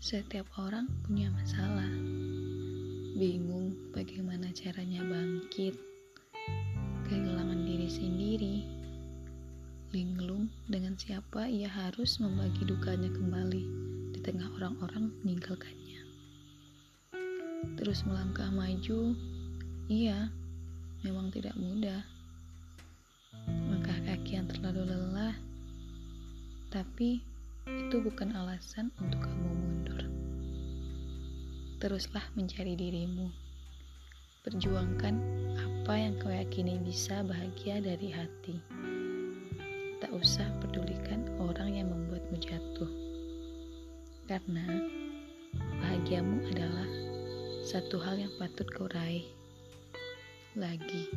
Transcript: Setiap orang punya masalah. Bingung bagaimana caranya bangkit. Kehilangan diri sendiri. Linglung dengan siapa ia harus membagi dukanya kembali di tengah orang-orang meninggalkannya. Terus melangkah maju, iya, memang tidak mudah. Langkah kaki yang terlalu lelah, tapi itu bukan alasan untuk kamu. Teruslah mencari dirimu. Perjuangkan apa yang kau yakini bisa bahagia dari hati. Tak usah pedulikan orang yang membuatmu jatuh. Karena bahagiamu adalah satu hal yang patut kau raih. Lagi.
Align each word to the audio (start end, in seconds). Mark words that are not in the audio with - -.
Setiap 0.00 0.48
orang 0.56 0.88
punya 1.04 1.28
masalah. 1.28 1.92
Bingung 3.20 3.76
bagaimana 3.92 4.48
caranya 4.56 5.04
bangkit. 5.04 5.76
Kehilangan 7.04 7.60
diri 7.68 7.84
sendiri. 7.84 8.56
Linglung 9.92 10.48
dengan 10.72 10.96
siapa 10.96 11.52
ia 11.52 11.68
harus 11.68 12.16
membagi 12.16 12.64
dukanya 12.64 13.12
kembali 13.12 13.62
di 14.16 14.24
tengah 14.24 14.48
orang-orang 14.56 15.12
meninggalkannya. 15.20 16.00
Terus 17.76 18.00
melangkah 18.08 18.48
maju, 18.48 19.12
iya, 19.92 20.32
memang 21.04 21.28
tidak 21.28 21.52
mudah. 21.60 22.00
Langkah 23.68 24.00
kaki 24.08 24.40
yang 24.40 24.48
terlalu 24.48 24.96
lelah, 24.96 25.36
tapi 26.72 27.20
itu 27.68 28.00
bukan 28.00 28.32
alasan 28.32 28.88
untuk 28.96 29.28
kamu. 29.28 29.59
Teruslah 31.80 32.28
mencari 32.36 32.76
dirimu. 32.76 33.32
Perjuangkan 34.44 35.16
apa 35.56 35.96
yang 35.96 36.12
kau 36.20 36.28
yakini 36.28 36.76
bisa 36.76 37.24
bahagia 37.24 37.80
dari 37.80 38.12
hati. 38.12 38.60
Tak 39.96 40.12
usah 40.12 40.44
pedulikan 40.60 41.24
orang 41.40 41.80
yang 41.80 41.88
membuatmu 41.88 42.36
jatuh. 42.36 42.92
Karena 44.28 44.68
bahagiamu 45.80 46.44
adalah 46.52 46.88
satu 47.64 47.96
hal 47.96 48.28
yang 48.28 48.32
patut 48.36 48.68
kau 48.68 48.84
raih. 48.92 49.24
Lagi. 50.60 51.08